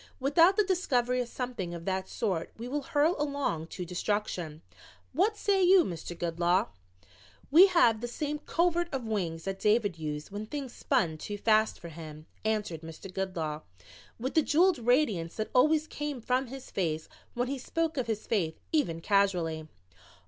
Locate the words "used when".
9.99-10.47